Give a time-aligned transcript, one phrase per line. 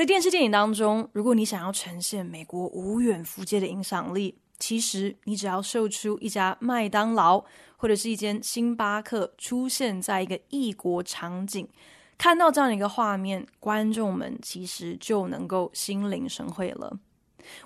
[0.00, 7.44] 在电视电影当中，如果你想要呈现美国无远弗届的影响力，其实你只要秀出一家麦当劳
[7.76, 11.68] 或者是一间星巴克出现在一个异国场景，
[12.16, 16.98] 看到这样的一个画面，观众们其实就能够心领神会了。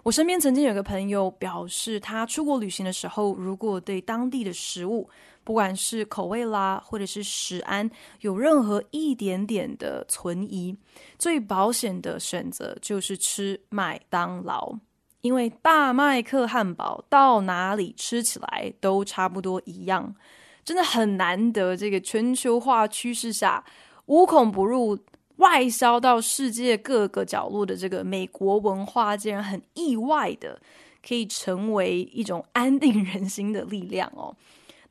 [0.03, 5.09] 我身边曾经有个朋友表示，他出国旅行的时候，如果对当地的食物，
[5.45, 7.89] 不管是口味啦，或者是食安，
[8.21, 10.75] 有任何一点点的存疑，
[11.19, 14.75] 最保险的选择就是吃麦当劳，
[15.21, 20.15] 因为大麦克汉堡到哪里吃起来都差不多一样，
[20.65, 21.77] 真的很难得。
[21.77, 23.63] 这个全球化趋势下，
[24.07, 24.99] 无孔不入，
[25.37, 30.59] 外销到世界各个角落的这个美国文化，竟然很意外的
[31.07, 34.35] 可以成为一种安定人心的力量哦。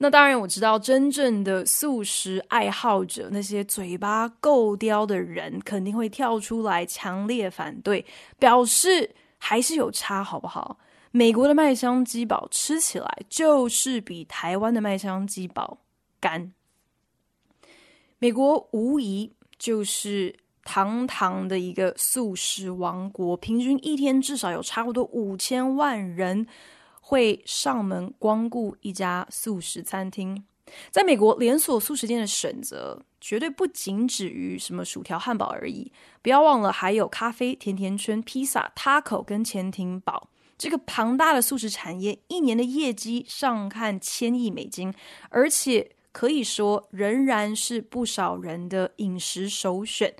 [0.04, 8.06] 那当然，我知道真正的素食爱好者，那些嘴巴够刁的人，肯定会跳出来强烈反对，
[8.38, 10.78] 表示还是有差，好不好？
[11.12, 15.78] 美国的麦香鸡堡吃起来就是比台湾的麦香鸡堡
[16.20, 16.52] 干。
[18.20, 26.46] 美国无疑就是堂堂的一个素食王国，平均一天至少有差不多五千万人。
[27.06, 30.42] 会上门光顾一家素食餐厅，
[30.90, 35.92] 在美国，连锁素食店的选择绝对不仅止于什么薯条、汉堡而已。
[36.22, 40.30] 不要忘了，还有咖啡、甜甜圈、披萨、Taco 跟潜艇堡。
[40.58, 44.94] 这个庞大的素食产业，一年的业绩上看千亿美金，
[45.30, 50.16] 而且可以说仍然是不少人的饮食首选。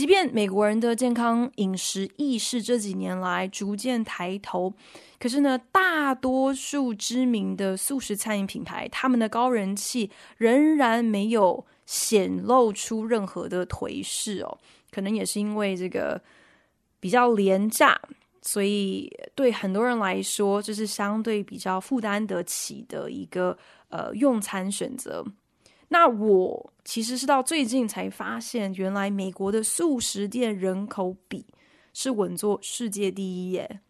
[0.00, 4.72] 即便美国人的健康饮食意识这几年来逐渐抬头，
[5.18, 14.56] 可是呢，大多数知名的素食餐饮品牌，他们的高人气仍然没有显露出任何的颓势哦。
[14.90, 16.18] 可能也是因为这个
[16.98, 18.00] 比较廉价，
[18.40, 23.58] 所以对很多人来说，这是相对比较负担得起的一个
[23.90, 25.22] 呃用餐选择。
[25.92, 31.44] 那我其实是到最近才发现，原来美国的素食店人口比
[31.92, 33.80] 是稳坐世界第一耶！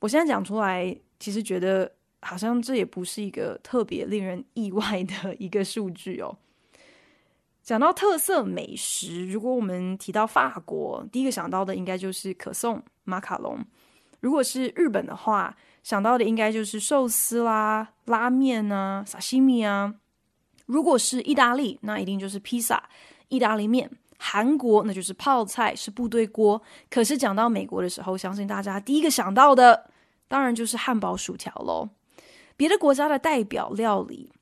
[0.00, 1.92] 我现在讲出来，其实觉得
[2.22, 6.38] 好像这也不是一个特别令人意外的一个数据哦。
[7.62, 13.58] 讲到特色美食，如果我们提到法国，第一个想到的应该就是可颂、马卡龙；
[14.20, 19.96] 如果是日本的话，想到的应该就是寿司啦、拉面啊、沙西米啊。
[20.66, 22.88] 如果是意大利，那一定就是披萨、
[23.28, 23.88] 意大利面；
[24.18, 26.60] 韩国那就是泡菜，是部队锅。
[26.90, 29.88] 可是讲到美国的时候，相信大家第一个想到的，
[30.26, 31.88] 当然就是汉堡、薯条喽。
[32.56, 34.32] 别的国家的代表料理，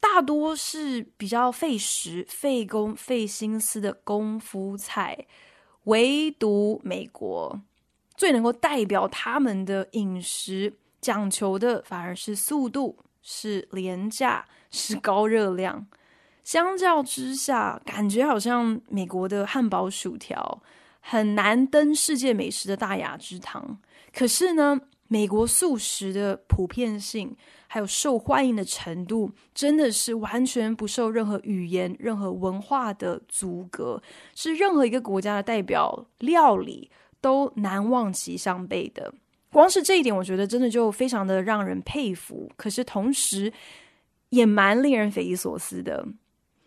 [0.00, 5.26] 大多是比较费时、费工、费心思的功夫菜，
[5.84, 7.58] 唯独美国
[8.16, 12.98] 最能够代表他们的饮食讲求的，反而是速度。
[13.26, 15.86] 是廉价，是高热量。
[16.42, 20.60] 相较之下，感觉好像美国的汉堡、薯条
[21.00, 23.78] 很难登世界美食的大雅之堂。
[24.12, 27.34] 可是呢，美国素食的普遍性
[27.66, 34.02] 还有受欢迎的程度，真的是完全不受任何语言、任何文化的阻隔，
[34.34, 36.90] 是任何一个国家的代表料理
[37.20, 39.14] 都难望其项背的。
[39.50, 42.50] 光是这一点，我觉得真的就非常的让人佩服。
[42.56, 43.52] 可是同时，
[44.34, 46.06] 也蛮令人匪夷所思的。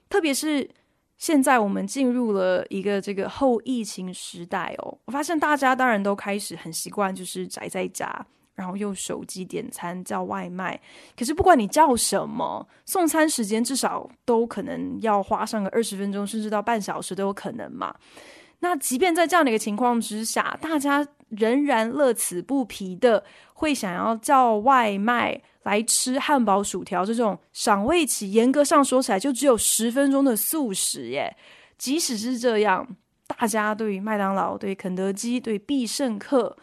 [0.09, 0.69] 特别是
[1.17, 8.25] 现在我们进入了一个这个后疫情时代哦，我发现大家当然都开始很习惯，就是宅在家，
[8.55, 10.79] 然后用手机点餐叫外卖。
[11.17, 17.93] 可是不管你叫什么，送餐时间至少都可能要花上个二十分钟，甚至到半小时都有可能嘛。
[18.59, 21.07] 那即便在这样的一个情况之下，大家。
[21.31, 23.21] 仍然乐此不疲的
[23.53, 31.35] 会想要叫外卖来吃汉堡、薯条这种赏味期严格上说起来就只有十分钟的素食耶。
[31.77, 32.87] 即使是这样，
[33.27, 36.55] 大家对于麦当劳、对肯德基、对必胜客，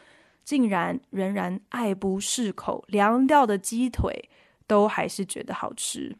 [0.43, 4.31] 竟然仍然爱不释口，凉掉的鸡腿
[4.67, 6.17] 都还是觉得好吃。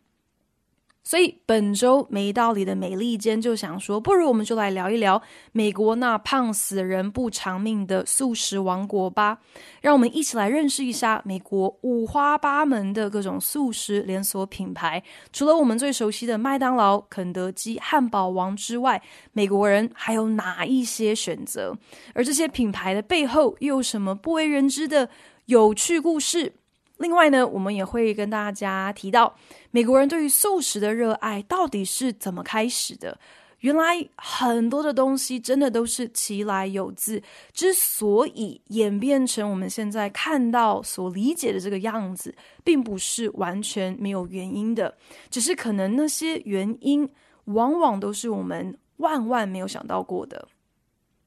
[1.05, 5.21] 所以本周没道理的美利坚就想说，不如我们就来聊一聊
[5.53, 9.39] 美国那胖死人不偿命的速食王国吧。
[9.83, 15.03] 让我们一起来认识一下美国五花八门的各种速食连锁品牌。
[15.31, 19.03] 除了我们最熟悉的麦当劳、肯德基、汉堡王之外，
[19.33, 21.77] 美国人还有哪一些选择？
[22.15, 25.11] 而这些品牌的背后又有什么不为人知的
[25.45, 26.55] 有趣故事？
[26.99, 29.35] 另外呢，我们也会跟大家提到，
[29.71, 33.19] 美国人对于素食的热爱到底是怎么开始的？
[33.61, 44.95] 原来很多的东西真的都是其来有自，之所以演变成我们现在看到所理解的这个样子，并不是完全没有原因的，
[45.31, 47.09] 只是可能那些原因
[47.47, 50.47] 往往都是我们万万没有想到过的。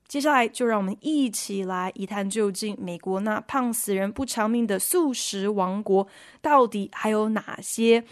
[0.08, 6.08] 接下来就让我们一起来一探究竟，美国那胖死人不偿命的速食王国
[6.42, 8.06] 到底还有哪些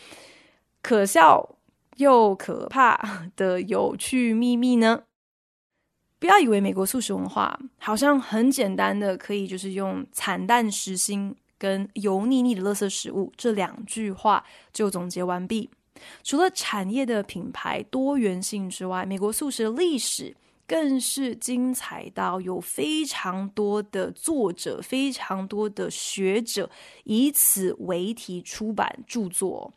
[0.82, 1.56] 可笑
[1.96, 5.04] 又可怕的有趣秘密呢？
[6.20, 14.44] 不要以为美国素食文化好像很简单的可以就是用惨淡时薪跟油腻腻的垃圾食物这两句话
[14.74, 15.70] 就总结完毕。
[16.24, 20.36] 除了产业的品牌多元性之外，美国素食的历史。
[20.68, 26.70] 更是精彩到有非常多的作者、非常多的学者
[27.04, 29.74] 以此为题出版著作。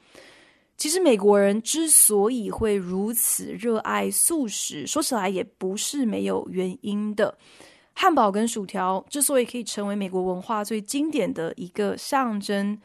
[0.76, 7.36] 其实美国人之所以会如此热爱素食，说起来也不是没有原因的。
[7.94, 12.80] 汉堡跟薯条之所以可以成为美国文化最经典的一个象征，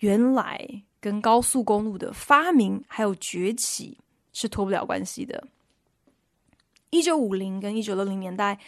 [0.00, 3.96] 原来跟高速公路的发明还有崛起
[4.34, 5.48] 是脱不了关系的。
[6.90, 8.58] 一九五零跟一九六零年代，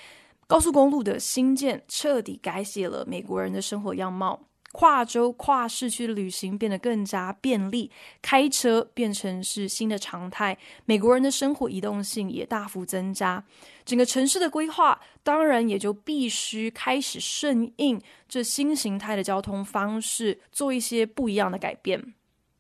[0.47, 4.41] 高速公路的兴建彻底改写了美国人的生活样貌，
[4.73, 7.91] 跨州、跨市区的旅行变得更加便利，
[8.23, 13.45] 开车变成是新的常态，美国人的生活移动性也大幅增加，
[13.85, 22.15] 整个城市的规划当然也就必须开始顺应这新形态的交通方式，做一些不一样的改变。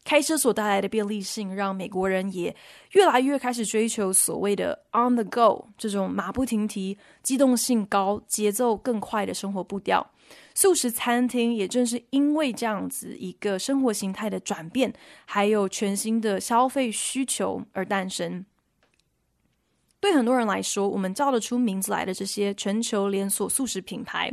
[0.04, 2.54] 开车所带来的便利性，让美国人也
[2.92, 10.10] 越来越开始追求所谓的 on the go 这种马不停蹄、机动性高、节奏更快的生活步调。
[10.54, 14.92] 素食餐厅也正是因为这样子一个生活形态的转变，
[15.24, 18.44] 还有全新的消费需求而诞生。
[20.00, 24.32] 对很多人来说，我们叫得出名字来的这些全球连锁素食品牌，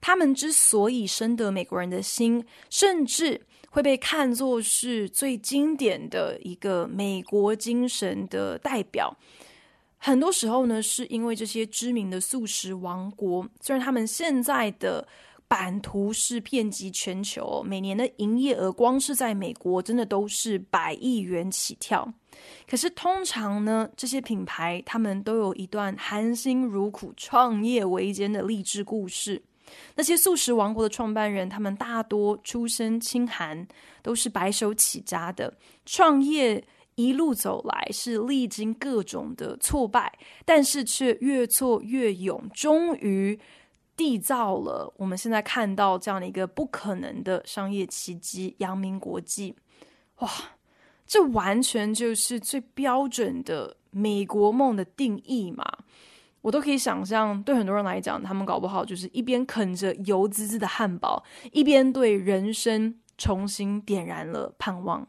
[0.00, 3.40] 他们之所以深得美国人的心，甚至
[3.74, 9.16] 会被看作是最经典的一个美国精神的代表。
[9.98, 15.04] 很多时候呢，是因为这些知名的素食王国，虽然他们现在的
[15.48, 22.14] 版图是遍及全球，每年的营业额光是在美国，真的都是百亿元起跳。
[22.68, 29.42] 可是通常呢，这些品牌他们都有一段含辛茹苦创业维艰的励志故事。
[29.94, 33.66] 那些素食王国的创办人，他们大多出身清寒，
[34.02, 35.52] 都是白手起家的。
[35.84, 36.62] 创业
[36.94, 43.38] 一路走来，是历经各种的挫败，但是却越挫越勇，终于
[43.96, 49.54] 缔造了我们现在看到这样的一个不可能的商业奇迹——阳明国际。
[50.18, 50.30] 哇，
[51.06, 55.64] 这完全就是最标准的美国梦的定义嘛！
[56.44, 65.08] 我都可以想象，对很多人来讲，他们搞不好就是一边啃着油滋滋的汉堡，一边对人生重新点燃了盼望。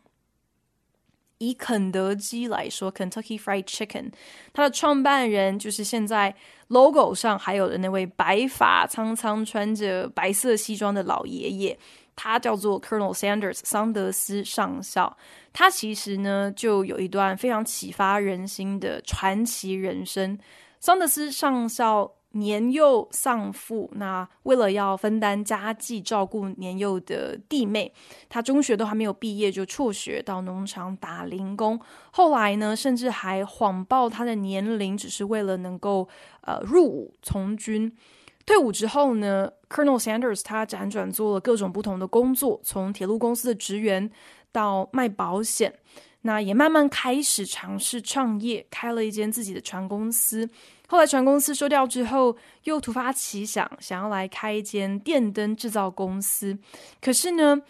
[1.39, 4.13] 以肯德基来说，Kentucky Fried Chicken，
[4.53, 6.33] 它的创办人就是现在
[6.69, 11.77] logo 上还有的那位白发苍苍、穿着白色西装的老爷爷，
[12.15, 15.17] 他叫做 Colonel Sanders 桑德斯上校。
[15.51, 20.39] 他其实呢，就有一段非常启发人心的传奇人生。
[20.85, 27.91] 桑德斯上校年幼丧父，那为了要分担家计，照顾年幼的弟妹，
[28.29, 31.81] 他中学都还没有毕业就辍学到农场打零工。
[32.11, 36.07] 后来呢，甚至还谎报他的年龄，只是为了能够
[36.41, 37.91] 呃入伍从军。
[38.45, 44.11] 退伍之后呢，Colonel Sanders 他辗转做了各种不同的工作，从铁路公司的职员
[44.51, 45.79] 到卖保险。
[46.21, 50.49] 那也慢慢开始尝试创业，开了一间自己的船公司。
[50.87, 56.57] 后来船公司收掉之后，又突发奇想，想要来开一间电灯制造公司。
[57.01, 57.61] 可是呢，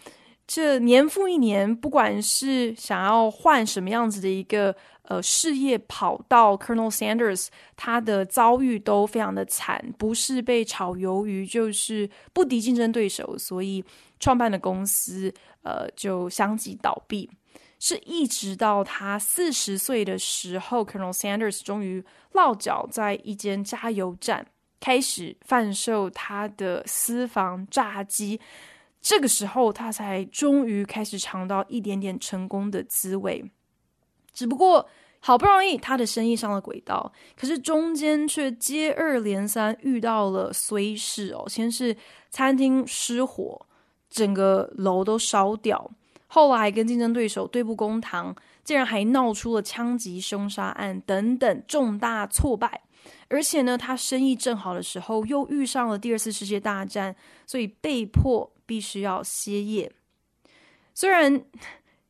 [0.46, 13.84] 这年复一年，不管是想要换什么样子的一个呃事业跑道，Colonel Sanders 他的遭遇都非常的惨，不是被炒鱿鱼，就是不敌竞争对手，所以
[14.20, 15.32] 创办的公司
[15.62, 17.30] 呃就相继倒闭。
[17.78, 24.46] 是一直到他四十岁的时候，Colonel Sanders 终于落脚在一间加油站，
[24.80, 28.40] 开始贩售他的私房炸鸡。
[29.02, 33.44] 这个时候，他才终于开始尝到一点点成功的滋味。
[34.32, 34.88] 只不过，
[35.20, 41.48] 好不容易他的生意上了轨道，可是中间却接二连三遇到了衰事哦。
[41.48, 41.96] 先是
[42.30, 43.66] 餐厅失火，
[44.10, 45.90] 整个楼都烧掉。
[46.28, 52.82] 后来跟竞争对手对簿公堂，竟然还闹出了枪击凶杀案等等重大挫败。
[53.28, 57.14] 而且呢，他生意正好的时候又遇上了第二次世界大战，
[57.46, 59.92] 所以被迫必须要歇业。
[60.92, 61.40] 虽然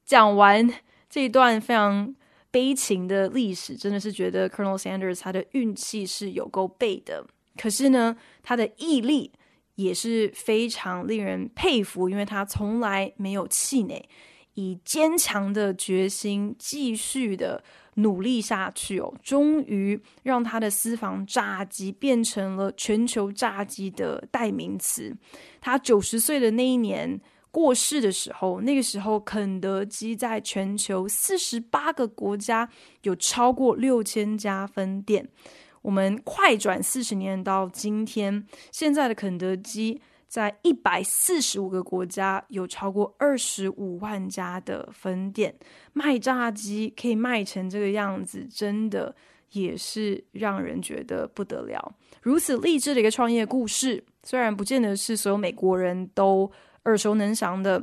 [0.05, 0.73] 讲完
[1.11, 2.15] 这一段非常
[2.51, 9.33] 悲情的历史，真的是觉得 Colonel Sanders 他的运气是有够背的，可是呢，他的毅力。
[9.77, 14.07] 也是非常令人佩服，因为他从来没有气馁，
[14.55, 17.63] 以坚强的决心继续的
[17.95, 25.17] 努力下去哦，终于让他的私房炸鸡变成了全球炸鸡的代名词。
[25.61, 32.69] 他九十岁的那一年过世的时候，那个时候肯德基在全球四十八个国家
[33.03, 35.29] 有超过六千家分店。
[35.87, 45.55] 我们快转四十年到今天，现在的肯德基在一百四十五个国家有超过二十五万家的分店，
[45.93, 49.15] 卖炸鸡可以卖成这个样子，真的
[49.53, 51.95] 也是让人觉得不得了。
[52.21, 56.51] 如此励志的一个创业故事，虽然不见得是所有美国人都
[56.87, 57.79] 耳熟能详的，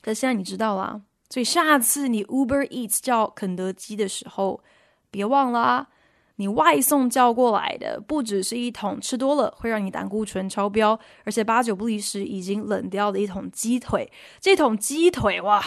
[0.00, 1.02] 可现在你知道啦。
[1.28, 4.62] 所以下次你 Uber Eats 叫肯德基的时候，
[5.10, 5.88] 别忘了啊。
[6.38, 14.10] 你外送叫过来的不只是一桶吃多了会让你胆固醇超标，而且八九不离十已经冷掉的一桶鸡腿。
[14.40, 15.64] 这桶鸡腿哇，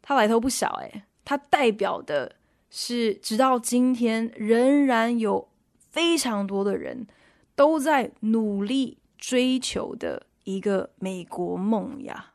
[0.00, 2.36] 它来头不小诶，它代表的
[2.70, 5.48] 是直到今天仍然有
[5.90, 7.06] 非常多的人
[7.54, 12.32] 都在努力追求的一个美国梦呀。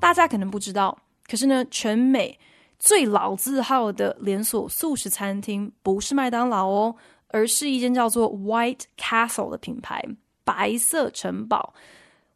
[0.00, 2.38] 大家可能不知道，可是呢，全美
[2.78, 6.96] 最老字号的连锁素食餐厅不是麦当劳哦，
[7.28, 10.02] 而是一间叫做 White Castle 的品牌，
[10.44, 11.74] 白色城堡。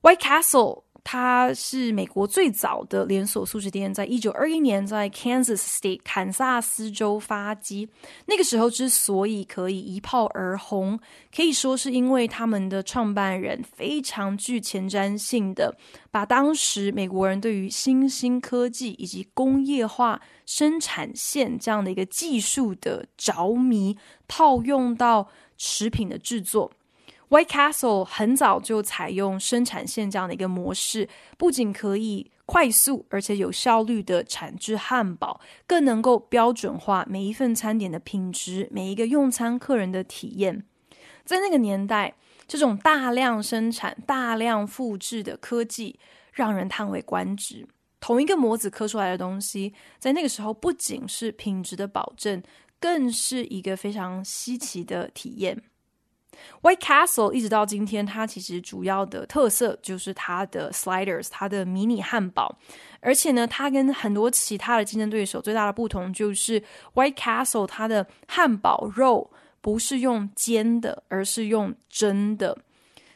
[0.03, 0.83] White Castle。
[1.13, 7.89] 它是美国最早的连锁速食店，在一九二一年在 Kansas State 堪萨斯州发迹。
[8.27, 11.01] 那个时候之所以可以一炮而红，
[11.35, 15.77] 可以说是因为他们的创办人非常具前瞻性的，
[16.13, 23.99] 把当时美国人对于新兴科技以及工业化生产线这样的一个技术的着迷，
[24.29, 25.27] 套用到
[25.59, 26.71] 食品的制作。
[27.31, 31.09] White Castle 很早就采用生产线这样的一个模式，
[31.39, 40.65] 不仅可以快速而且有效率的产制汉堡，更能够标准化每一份餐点的品质，每一个用餐客人的体验。
[41.25, 42.17] 在那个年代，
[42.49, 46.01] 这种大量生产、大量复制的科技
[46.33, 47.65] 让人叹为观止。
[48.01, 52.43] 同一个模子刻出来的东西，在那个时候不仅是品质的保证，
[52.81, 55.63] 更是一个非常稀奇的体验。
[56.63, 62.57] White Castle 一直到今天，它其实主要的特色就是它的 sliders，它的迷你汉堡。
[63.01, 66.63] 而且呢，它跟很多其他的竞争对手最大的不同就是
[66.95, 69.31] White Castle 它的汉堡肉
[69.61, 72.59] 不是用煎的，而是用蒸的。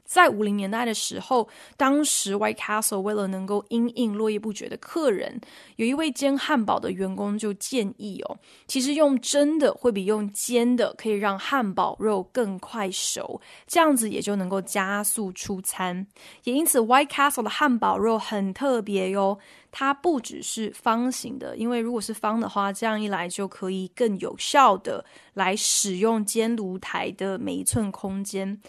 [0.05, 5.41] 在五零年代的时候，当时 White Castle 为了能够因应络绎不绝的客人，
[5.77, 16.07] 有一位煎汉堡的员工就建议哦，其实用蒸的会比用煎的可以让汉堡肉更快熟，这样子也就能够加速出餐。
[16.45, 19.39] 也因此，White Castle 的汉堡肉很特别哟，
[19.73, 28.61] 它不只是方形的，因为如果是方的话，这样一来就可以更有效的来使用煎炉台的每一寸空间。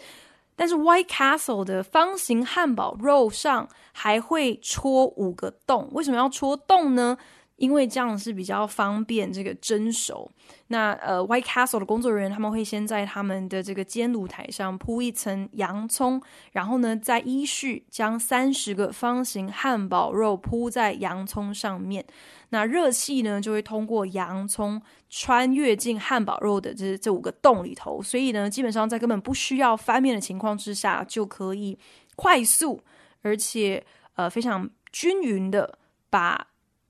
[0.56, 7.18] 但是 White Castle 的方形汉堡肉上还会戳五个洞，为什么要戳洞呢？
[7.56, 10.30] 因为这样是比较方便这个蒸熟。
[10.68, 16.20] 那呃，White Castle 的工作人员他们会先在他们的这个煎炉台上铺一层洋葱，
[16.52, 22.04] 然后呢，再依序将三十个方形汉堡肉铺在洋葱上面。
[22.50, 31.78] 那热气呢，就会通过洋葱穿越进汉堡肉的这这五个洞里头，所以呢，基本上在根本不需要翻面的情况之下，就可以
[32.14, 32.80] 快速
[33.22, 33.84] 而且
[34.14, 36.46] 呃非常均匀的把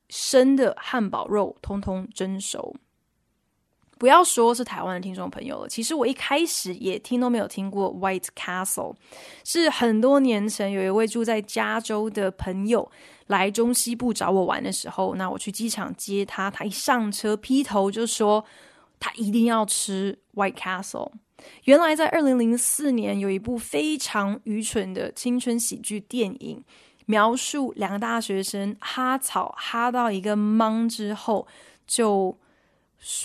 [0.09, 2.77] 生的汉堡肉通通蒸熟。
[3.99, 8.95] 不要说是台湾的听众朋友了，其实我一开始也听都没有听过 White Castle，
[9.43, 12.91] 是很多年前有一位住在加州的朋友
[13.29, 18.45] 来中西部找我玩的时候，那我去机场接他，他一上车劈头就说
[19.01, 21.13] 他一定要吃 White Castle。
[21.65, 26.63] 原来在二零零四年有一部非常愚蠢的青春喜剧电影，
[27.07, 31.49] 描述两个大学生哈草哈到一个懵之后
[31.87, 32.39] 就。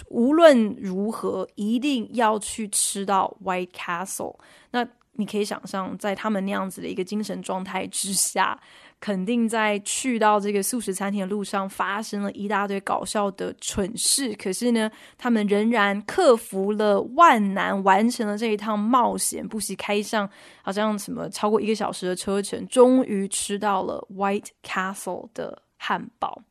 [0.10, 4.38] 无论如何，一定要去吃到 White Castle。
[4.72, 8.60] 那你可以想象，在他们那样子的一个精神状态之下，
[9.02, 14.34] 肯定在去到这个素食餐厅的路上发生了一大堆搞笑的蠢事。
[14.36, 20.30] 可是呢，他们仍然克服了万难，完成了这一趟冒险，不惜开上
[20.62, 26.44] 好像什么超过一个小时的车程，终于吃到了 White Castle 的汉堡。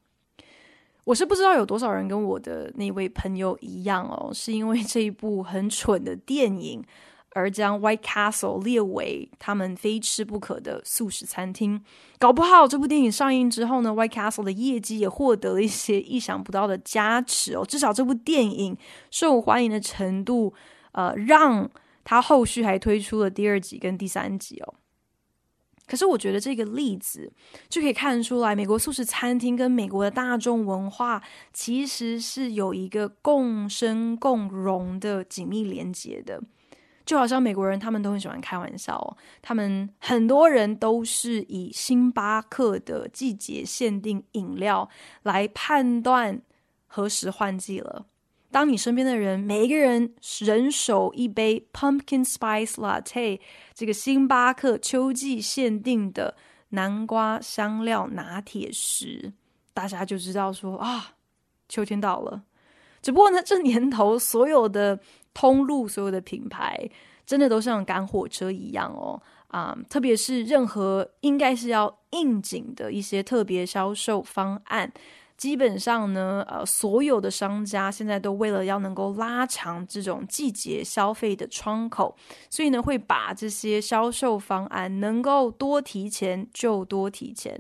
[1.04, 6.84] 我是不知道有多少人跟我的那位朋友一样哦，是因为这一部很蠢的电影
[7.32, 11.82] 而将 White Castle 列为他们非吃不可的素食餐厅。
[12.18, 17.64] 搞不好这部电影上映之后呢，White Castle 的业绩也获得了一些意想不到的加持哦。
[17.64, 18.76] 至少这部电影
[19.10, 20.52] 受欢迎的程度，
[20.92, 21.70] 呃，让
[22.02, 24.74] 他后续还推出了第二集跟第三集哦。
[25.86, 27.32] 可是我觉得这个例子
[27.68, 31.20] 就可以看出来，美国素食餐厅跟美国的大众文化
[31.52, 36.40] 其实是有一个共生共荣的紧密连接的。
[37.10, 44.88] 就好像美国人他们都很喜欢开玩笑哦，他们很多人都是以星巴克的季节限定饮料
[45.24, 46.40] 来判断
[46.86, 48.06] 何时换季了。
[48.52, 53.40] 当你身边的人每一个人人手一杯 Pumpkin Spice Latte，
[53.74, 56.36] 这个星巴克秋季限定的
[56.68, 59.32] 南瓜香料拿铁时，
[59.74, 61.14] 大家就知道说啊，
[61.68, 62.44] 秋天到了。
[63.02, 65.00] 只不过呢，这年头所有的
[65.34, 66.88] 通路、所有的品牌，
[67.24, 69.76] 真的都像赶火车一样哦啊！
[69.88, 74.92] 特别是任何应该是要应景的一些特别销售方案。
[75.36, 82.14] 基本上呢，呃，所有的商家现在都为了要能够拉长这种季节消费的窗口，
[82.50, 87.58] 所以呢，会把这些销售方案能够多提前就多提前。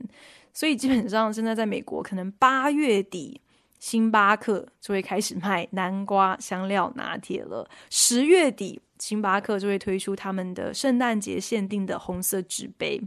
[0.52, 3.40] 所以基本上现在在美国，可能八月底
[3.80, 13.00] 星巴克就会开始卖南瓜香料拿铁了，十月底星巴克就会推出他们的圣诞节限定的红色纸杯。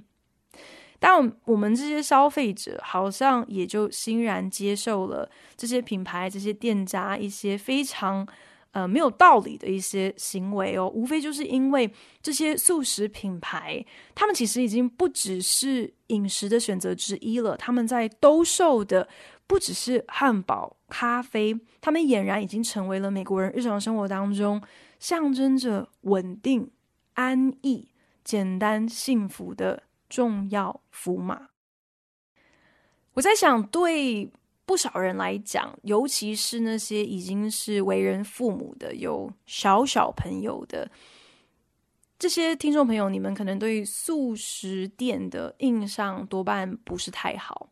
[0.99, 8.25] 但我们这些消费者好像也就欣然接受了这些品牌、这些店家一些非常
[8.71, 19.05] 呃没有道理的一些行为哦，无非就是因为这些素食品牌，他们其实已经不只是饮食的选择之一了，他们在兜售的
[19.53, 24.59] 不只是汉堡、咖啡，他们俨然已经成为了美国人日常生活当中
[24.97, 26.71] 象征着稳定、
[27.13, 27.87] 安逸、
[28.23, 29.83] 简单、幸福的。
[30.09, 31.49] 重要符码。
[33.13, 34.31] 我在想，对
[34.63, 40.91] 不少人来讲，尤其是那些已经是为人父母的、有小小朋友的
[42.19, 47.69] 这些听众朋友，你们可能对速食店的印象多半不是太好。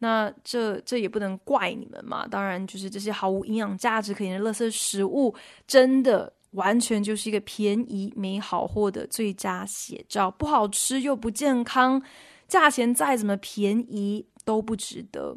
[0.00, 2.26] 那这这也不能怪你们嘛。
[2.26, 5.34] 当然，就是这些毫无营养价值可言的垃圾食物，
[5.66, 6.34] 真的。
[6.54, 12.02] 完全就是一个便宜没好货的最佳写照，不好吃又不健康，
[12.48, 15.36] 价钱再怎么便宜都不值得。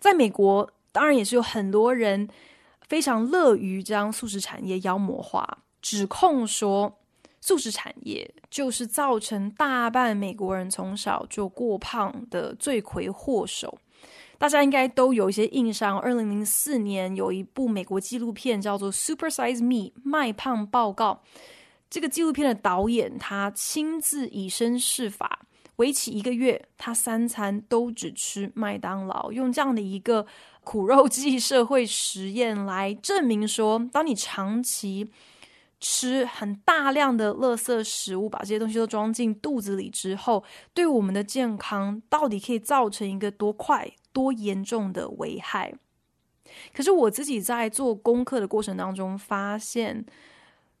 [0.00, 2.28] 在美国，当然也是有很多人
[2.88, 6.98] 非常乐于将素食产业妖魔化，指控说
[7.42, 13.76] 素食产业就是造成大半美国人从小就过胖的罪魁祸首。
[14.38, 21.22] 大家应该都有一些印象，二零零四年有一部美国纪录片叫做《Super Size Me》麦胖报告。
[21.90, 25.40] 这个纪录片的导演他亲自以身试法，
[25.76, 30.26] 为期一个月，他三餐都只吃麦当劳，用这样的一个
[30.64, 35.10] 苦肉计社会实验来证明说，当你长期
[35.84, 43.92] 吃很大量的垃圾食物，把这些东西都装进肚子里之后，对我们的健康到底可以造成一个多快？
[44.12, 45.74] 多严重的危害！
[46.72, 50.04] 可是我自己在做功课的过程当中发现，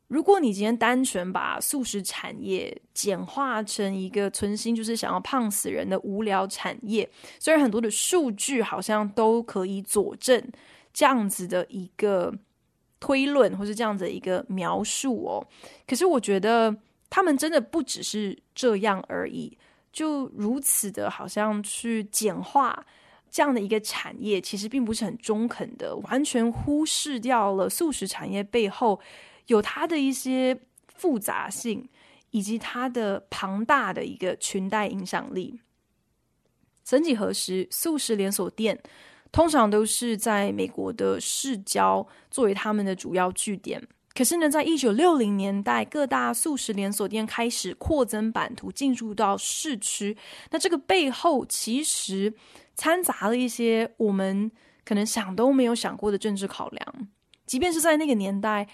[0.08, 7.10] 如果你今天单纯把素食产业简化成一个存心就是想要胖死人的无聊产业，
[7.40, 10.46] 虽然很多的数据好像都可以佐证
[10.92, 12.34] 这样子的一个
[13.02, 15.44] 推论，或是这样子的一个描述哦，
[15.88, 16.72] 可是我觉得
[17.10, 19.58] 他们真的不只是这样而已，
[19.92, 22.86] 就如此的好像去简化。
[23.28, 29.00] 这样的一个产业其实并不是很中肯的，完全忽视掉了素食产业背后
[29.46, 31.88] 有它的一些复杂性，
[32.30, 35.60] 以及它的庞大的一个裙带影响力。
[36.84, 38.78] 曾几何时，素食连锁店
[39.32, 43.82] 通常都是在美国的市郊作为他们的主要据点。
[44.14, 50.16] 可是呢，在一九六零年代，各大素食连锁店开始扩增版图，进入到市区。
[50.50, 52.32] 那这个背后其实
[52.76, 54.52] 掺杂了一些我们
[54.84, 57.08] 可能想都没有想过的政治考量。
[57.46, 58.68] 即便是在那个年代。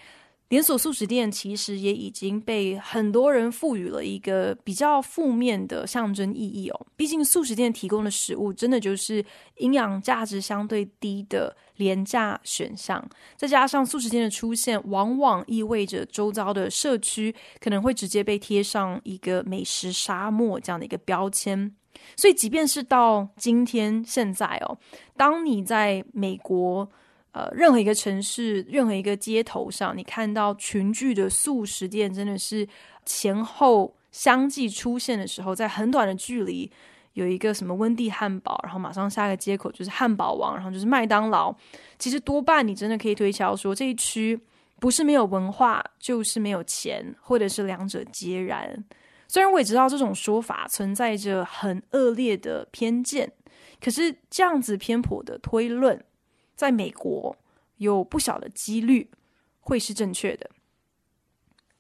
[0.48, 6.86] 连锁素食店其实也已经被很多人赋予了一个比较负面的象征意义哦。
[6.96, 9.22] 毕竟素食店提供的食物真的就是
[9.58, 13.06] 营养价值相对低的廉价选项，
[13.36, 21.74] 再加上素食店的出现，往往意味着周遭的社区可能会直接被贴上一个美食沙漠这样的一个标签。
[22.16, 24.78] 所以，即便是到今天现在哦，
[25.14, 26.90] 当你在美国。
[27.32, 32.66] 呃，任何一个城市，任何一个街头上，你看到群聚的素食店，真的是
[33.04, 36.70] 前后相继出现的时候，在很短的距离
[37.12, 41.54] 有一个什么温蒂汉堡，然后马上下个街口就是汉堡王，然后就是麦当劳。
[41.98, 44.40] 其实多半你真的可以推敲说，这一区
[44.80, 48.84] 不是没有文化，就是没有钱，或者是两者皆然。
[49.28, 53.30] 虽然我也知道这种说法存在着很恶劣的偏见，
[53.78, 56.02] 可是这样子偏颇的推论。
[56.58, 57.36] 在美国，
[57.76, 59.08] 有不小的几率
[59.60, 60.50] 会是正确的。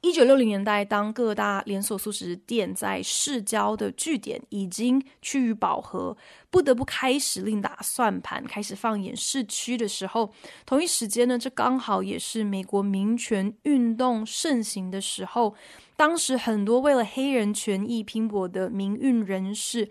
[0.00, 6.16] 一九六零年代，当各大连锁速食店在市郊的据点已经趋于饱和，
[6.50, 10.32] 不得不开始另打算盘，开始放眼市区的时候，
[10.64, 15.56] 同一时间呢，这刚好也是美国民权运动盛行的时候。
[15.96, 19.90] 当时很多为了黑人权益拼搏的民运人士，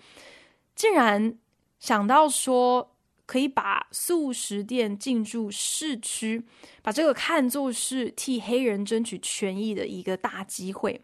[0.74, 1.38] 竟然
[1.80, 2.96] 想到说，
[3.28, 6.42] 可以把素食店进驻市区，
[6.82, 11.00] 把这个看作是替黑人争取权益的一个大机会。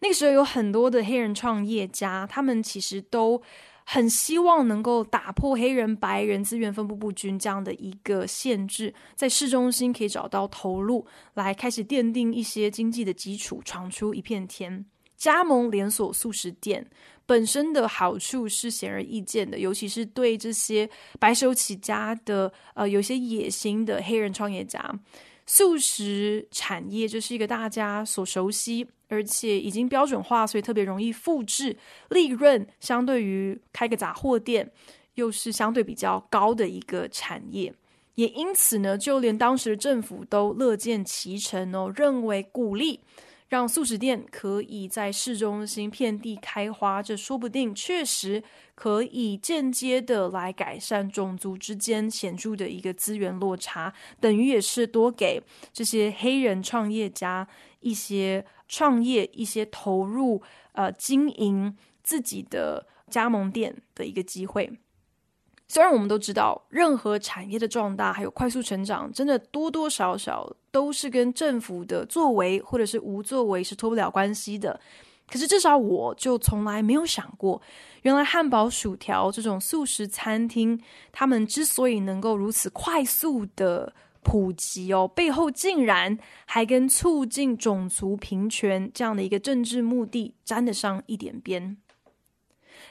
[0.00, 3.40] 那个时候有很多的黑人创业家，他们其实都
[3.84, 14.86] 很希望能够打破黑人白人资源分布不均这样的一个限制，在市中心可以找到投入，来开始奠定一些经济的基础，闯出一片天。
[15.18, 16.88] 加盟连锁素食店
[17.30, 20.90] 本身的好处是显而易见的，尤其是对这些
[21.20, 24.92] 白手起家的、呃，有些野心的黑人创业家。
[25.46, 31.76] 素食产业就是一个大家所熟悉，而且已经标准化，所以特别容易复制，
[32.08, 34.68] 利润相对于开个杂货店
[35.14, 37.72] 又是相对比较高的一个产业。
[38.16, 42.98] 也因此呢，就连当时的政府都乐见其成哦，认为鼓励。
[43.50, 48.40] 让素食店可以在市中心遍地开花，这说不定确实
[48.76, 57.48] 可以间接的来改善种族之间显著的一个资源落差，等于也是多给这些黑人创业家
[57.80, 60.40] 一些创业、一些投入，
[60.72, 64.70] 呃，经营自己的加盟店的一个机会。
[65.72, 74.80] 虽然我们都知道，任何产业的壮大还有快速成长，真的多多少少都是跟政府的作为或者是无作为是脱不了关系的。
[75.28, 77.62] 可是至少我就从来没有想过，
[78.02, 80.76] 原来汉堡、薯条这种素食餐厅，
[81.12, 91.76] 他们之所以能够如此快速的普及哦，背后竟然还跟促进种族平权这样的一个政治目的沾得上一点边。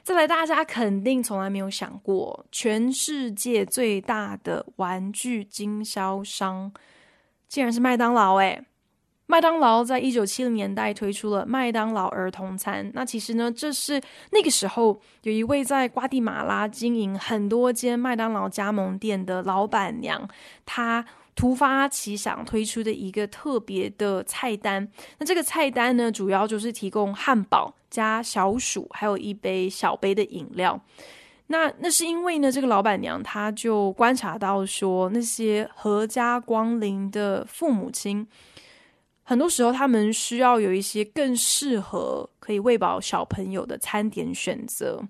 [0.09, 6.73] 再来，大家肯定从来没有想过，全世界最大的玩具经销商
[7.47, 8.37] 竟然是麦当劳。
[8.37, 8.65] 诶，
[9.27, 12.89] 麦当劳在一九七零年代推出了麦当劳儿童餐。
[12.95, 20.27] 那其实呢，这是那个时候有一位在瓜地马拉经营很多间麦当劳加盟店的老板娘，
[20.65, 21.05] 她
[21.39, 24.85] 突发奇想推出的一个特别的菜单，
[25.19, 30.77] 那这个菜单呢，主要就是提供汉堡加小薯，还有一杯小杯的饮料。
[31.47, 38.27] 那那是因为呢，这个老板娘她就观察到说，那些阖家光临的父母亲，
[39.23, 45.01] 很多时候他们需要有一些更适合可以喂饱小朋友的餐点选择。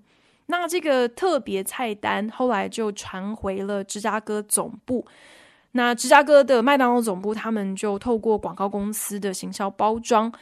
[0.46, 5.04] 那这个特别菜单后来就传回了芝加哥总部。
[5.72, 10.32] 那芝加哥的麦当劳总部，他们就透过广告公司的行销包装，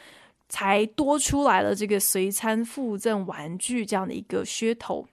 [0.47, 5.07] 才多出来了这个随餐附赠玩具这样的一个噱头。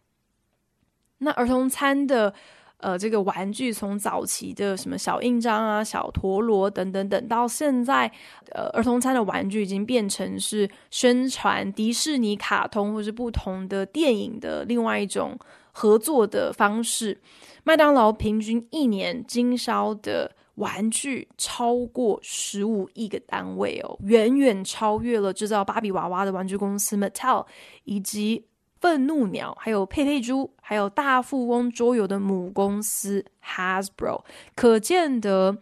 [1.18, 2.32] 那儿童餐的
[2.78, 8.10] 呃这个玩具，从早期的什么小印章啊、小陀螺等等等，到现在
[8.52, 15.38] 呃儿童餐的玩具已经变成是宣传迪士尼卡通或是不同的电影的另外一种。
[15.78, 17.20] 合作的方式，
[17.66, 27.44] 麦当劳平均一年经销的玩具超过十五亿个单位哦，远远超越了制造芭比娃娃的玩具公司 Mattel
[27.82, 28.46] 以及
[28.80, 34.22] 愤怒鸟，还有佩佩猪，还有大富翁桌游的母公司 Hasbro。
[34.54, 35.58] 可见的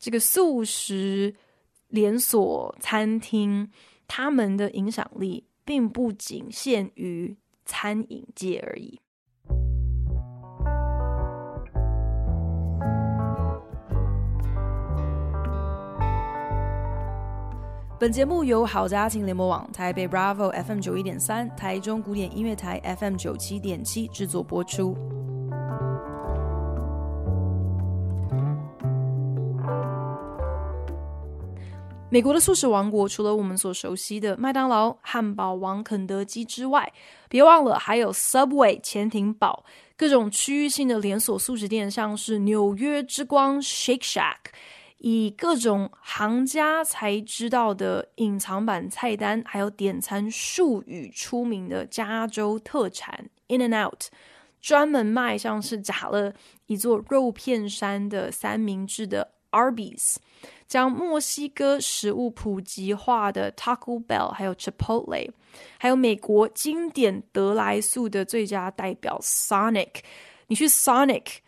[0.00, 1.36] 这个素食
[1.86, 3.70] 连锁餐厅，
[4.08, 8.98] 他们的影响力并不仅限于餐饮界而已。
[17.96, 24.96] 本节目由好家庭联盟网、台北 Bravo FM 九一点三、台中古典音乐台 FM 九七点七制作播出。
[32.10, 36.92] 美国的素食王国，除了我们所熟悉的麦当劳、汉堡王、肯德基之外，
[37.28, 39.64] 别忘了还有 Subway 潜艇堡，
[39.96, 44.52] 各种区域性的连锁素食店，像是纽约之光 Shake Shack。
[45.06, 54.04] 以各种行家才知道的隐藏版菜单，还有点餐术语出名的加州特产 In and Out，
[54.62, 56.32] 专门卖像是夹了
[56.64, 60.16] 一座肉片山的三明治的 Arby's，
[60.66, 65.30] 将墨西哥食物普及化的 Taco Bell，还有 Chipotle，
[65.76, 69.96] 还有美国经典得来速的最佳代表 Sonic，
[70.46, 71.43] 你去 Sonic。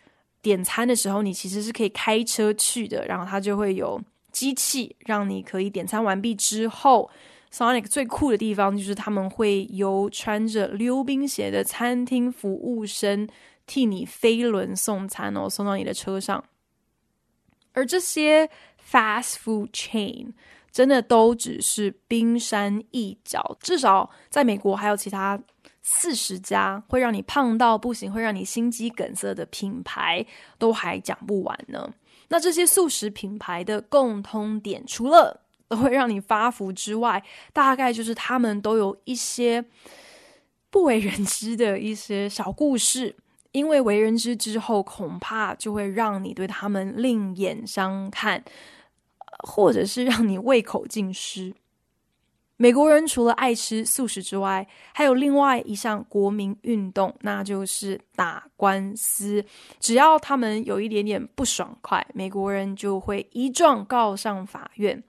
[0.47, 7.11] 点餐的时候，你其实是可以开车去的，然后它就会有机器让你可以点餐完毕之后
[7.51, 13.27] ，Sonic 最酷的地方就是他们会由穿着溜冰鞋的餐厅服务生
[13.65, 16.41] 替你飞轮送餐哦，送到你的车上。
[17.73, 18.49] 而这些
[18.89, 20.31] fast food chain
[20.71, 25.37] 真的都只是冰山一角，至少在美国还有其他。
[25.89, 30.25] 四十家会让你胖到不行，会让你心肌梗塞的品牌
[30.59, 31.89] 都还讲不完呢。
[32.27, 37.23] 那这些素食品牌的共通点，除了都 会让你发福之外，
[37.53, 39.63] 大概就是他们都有一些
[40.69, 43.15] 不为人知的一些小故事。
[43.53, 48.43] 因为为人知之后，恐怕就会让你对他们另眼相看，
[49.39, 51.55] 或者是让你胃口尽失。
[52.59, 59.45] 美国人除了爱吃素食之外，还有另外一项国民运动，那就是打官司。
[59.79, 65.03] 只要他们有一点点不爽快，美国人就会一状告上法院。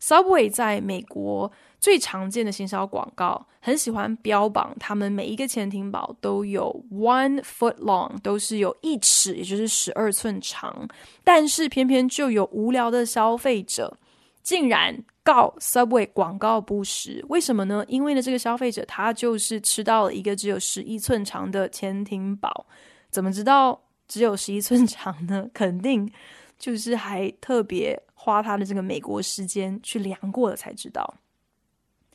[0.00, 10.88] Subway 在美国最常见的行销广告，很喜欢标榜他们每一个潜艇堡都有 one foot long，都是有一尺，也就是十二寸长。
[11.22, 13.96] 但是偏偏就有无聊的消费者，
[14.42, 15.04] 竟然。
[15.22, 17.84] 告 Subway 广告不实，为什么呢？
[17.88, 22.66] 因为呢，这个消费者他就是吃到了一个只有十一寸长的潜艇堡，
[23.10, 25.46] 怎么知道只有十一寸长呢？
[25.52, 26.10] 肯定
[26.58, 31.14] 就是还特别花他的这个美国时间去量过了才知道。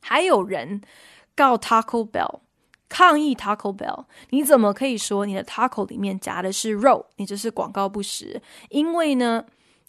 [0.01, 0.81] 还有人
[1.35, 2.39] 告 Taco Bell
[2.89, 7.05] 抗议 Taco Bell，你怎么可以说你的 taco 里面夹的是肉？
[7.17, 9.45] 你这是广告不实，因为呢。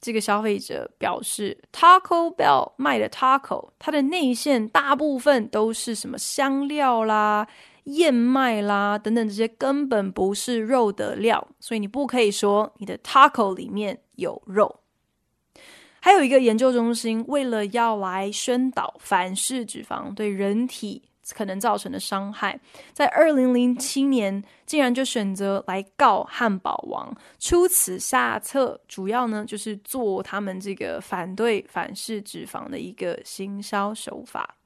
[0.07, 7.49] 这个消费者表示，Taco Bell 卖的 taco，它的内馅大部分都是什么香料啦、
[7.87, 14.77] 燕麦啦等等，这些根本不是肉的料，所以你不可以说你的 taco 里面有肉。
[15.99, 21.03] 还有一个研究中心，为了要来宣导反式脂肪对人体。
[21.35, 22.59] 可能造成的伤害，
[22.93, 27.13] 在二零零七年竟然就选择来告汉堡王。
[27.39, 34.57] 出此下策，主要呢就是做他们这个反对反式脂肪的一个行销手法。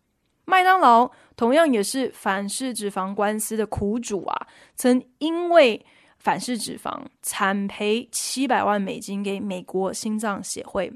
[0.45, 5.85] 麦当劳同样也是反式脂肪官司的苦主啊，曾因为
[6.19, 10.93] 反式脂肪惨赔七百万美金给美国心脏协会。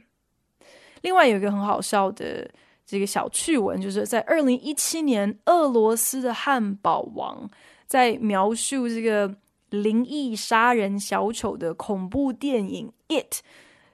[1.03, 2.51] 另外有一个很好笑的。
[2.87, 7.51] 这个小趣闻就是在二零一七年，俄罗斯的汉堡王
[7.87, 9.35] 在描述这个
[9.71, 13.35] 灵异杀人小丑的恐怖电影《It》，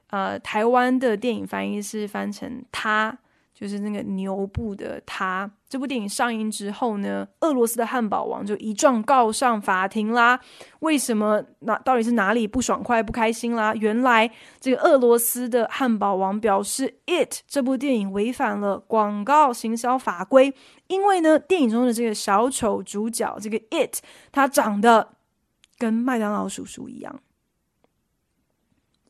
[0.09, 3.19] 呃，台湾的电影翻译是翻成他。
[3.61, 10.41] 就是那个牛步的他，这部电影上映之后呢，俄罗斯的汉堡王就一状告上法庭啦。
[10.79, 11.45] 为什么？
[11.59, 13.75] 那到底是哪里不爽快、不开心啦？
[13.75, 20.55] 原来这个俄罗斯的汉堡王表示，《It》这部电影违反了广告行销法规，
[20.87, 23.99] 因为呢，电影中的这个小丑主角这个 It，
[24.33, 25.17] 他长得
[25.77, 27.21] 跟麦当劳叔叔一样。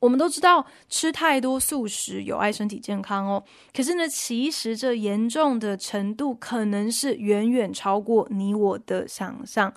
[0.00, 9.72] 我们都知道吃太多素食有害身体健康哦，可是呢，其实这严重的程度可能是远远超过你我的想象。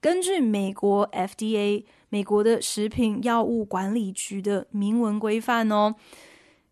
[0.00, 5.94] 根据美国 FDA 美国的食品药物管理局的明文规范哦，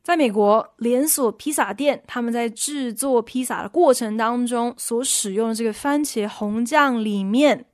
[0.02, 7.66] 在美国连锁披萨店，他们在制作披萨的过程当中所使用的这个番茄红酱里面，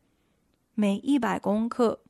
[0.75, 2.01] 每一百公克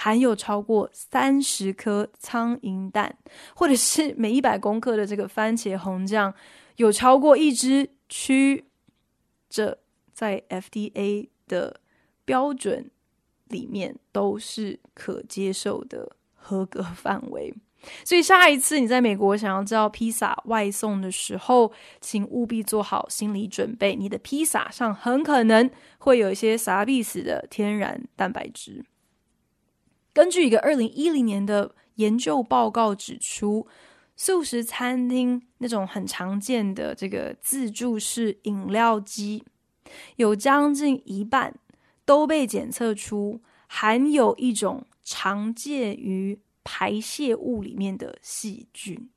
[0.00, 3.16] 含有超过三十颗苍蝇蛋，
[3.52, 6.32] 或者是每一百公克的这个番茄红酱
[6.76, 8.62] 有超过一只蛆，
[9.50, 9.76] 这
[10.12, 11.80] 在 FDA 的
[12.24, 12.88] 标准
[13.48, 17.52] 里面都是可接受的合格范围。
[18.04, 28.84] 所以下一次你在美国想要叫披萨外送的时候，请务必做好心理准备，你的披萨上很可能会有一些撒必死的天然蛋白质。
[30.18, 33.68] 根据一个二零一零年的研究报告指出，
[34.16, 39.44] 素食餐厅那种很常见的这个自助式饮料机，
[40.16, 41.54] 有将近一半
[42.04, 49.08] 都被检测出含有一种常见于排泄物里面的细菌，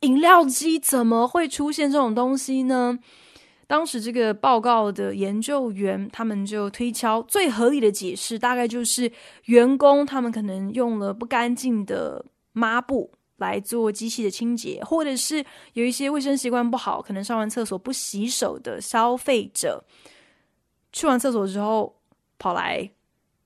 [0.00, 2.98] 饮料机怎么会出现这种东西呢？
[3.70, 9.08] 当时这个报告的研究员他们就推敲，最合理的解释大概就是
[9.44, 19.84] 员工他们可能用了不干净的抹布来做机器的清洁，或者是有一些卫生习惯不好，可能上完厕所不洗手的消费者，
[20.92, 21.96] 去完厕所之后
[22.40, 22.90] 跑来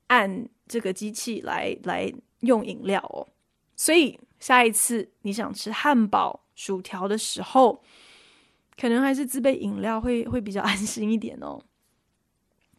[0.06, 2.10] 按这个机器来来。
[2.40, 3.26] 用饮料哦，
[3.74, 7.82] 所以下一次你想吃汉堡、薯条的时候，
[8.76, 11.60] 可能还是自备饮料会会比较安心一点哦。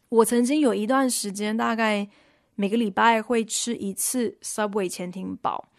[0.09, 2.07] 我曾经有一段时间，大概
[2.55, 5.69] 每个礼拜会吃一次 Subway 潜艇堡，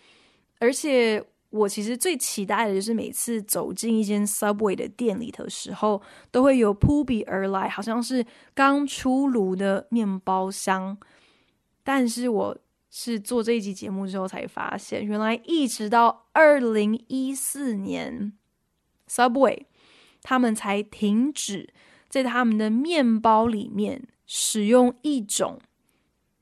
[0.59, 8.25] 而且我其实最期待的就是每次走进一间 Subway 的店里的时候，都会有扑鼻而来，好像是
[8.55, 10.99] 刚出炉的面包香，
[11.83, 12.59] 但是我。
[12.89, 18.33] 是做这一集节目之后才发现，原来一直到二零一四年
[19.07, 19.67] ，Subway
[20.29, 21.73] 他们才停止
[22.09, 25.61] 在他们的面包里面使用一种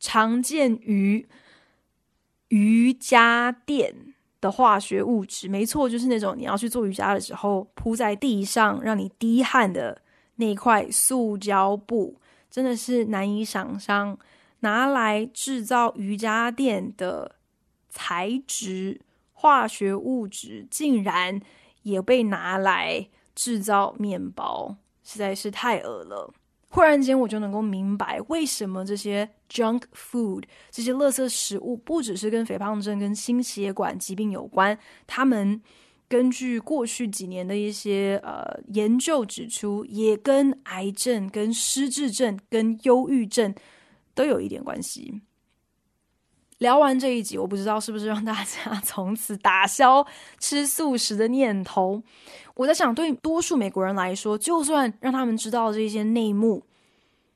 [0.00, 1.28] 常见于
[2.48, 3.94] 瑜伽垫
[4.40, 5.50] 的化学物质。
[5.50, 10.00] 没错，就是那种你要去做瑜伽的时候铺在地上让你滴汗的
[10.36, 12.18] 那块塑胶布，
[12.50, 14.18] 真的是难以想象。
[14.60, 17.36] 拿来制造瑜伽垫的
[17.90, 18.98] 材质
[19.34, 21.38] 化学物质，竟然
[21.82, 26.32] 也被拿来制造面包，实在是太恶了。
[26.68, 35.62] 忽然间，我就能够明白为什么这些 junk food 这些垃圾食物，不只是跟肥胖症、跟心血管疾病有关，他们
[36.08, 43.54] 根据过去几年的一些呃研究指出，也跟癌症、跟失智症、跟忧郁症。
[44.16, 45.12] 都有一点关系。
[46.64, 50.06] 聊完这一集，我不知道是不是让大家 从此打消
[50.38, 52.02] 吃素食的念头。
[52.54, 56.64] 我在想，对多数美国人来说，就算让他们知道这些内幕，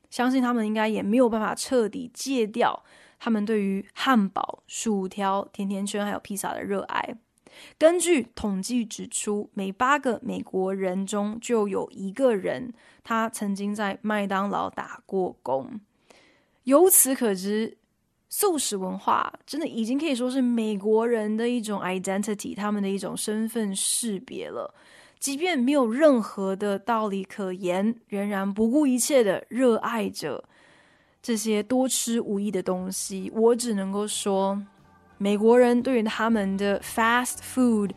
[0.09, 2.83] 相信他们应该也没有办法彻底戒掉
[3.19, 7.15] 他们对于汉堡、薯条、甜甜圈还有披萨的热爱。
[7.77, 15.79] 根据统计指出，每八个美国人中就有一个人，他曾经在麦当劳打过工。
[16.63, 17.77] 由此可知，
[18.29, 24.73] 素食文化真的已经可以说是美国人的一种 identity，他们的一种身份识别了。
[25.19, 30.41] 即便没有任何的道理可言，仍然不顾一切的热爱着
[31.21, 33.29] 这些多吃无益的东西。
[33.35, 34.61] 我只能够说，
[35.17, 37.89] 美国人对于他们的 fast food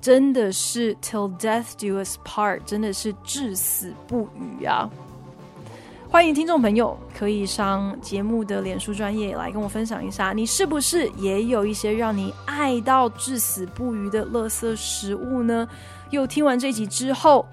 [0.00, 4.90] 真的是 till death do us part，真的是至死不渝啊！
[6.10, 15.68] 欢迎听众朋友可以上节目的脸书专业来跟我分享一下，你是不是也有一些让你爱到至死不渝的垃圾食物呢？
[16.10, 17.46] 又听完这集之后，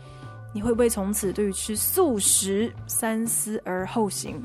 [0.52, 4.41] 你会不会从此对于吃素食三思而后行？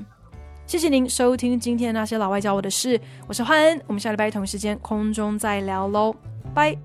[0.66, 6.14] 谢谢您收听今天那些老外教我的事，我是焕恩，我们下礼拜同一时间空中再聊喽，
[6.53, 6.77] 拜。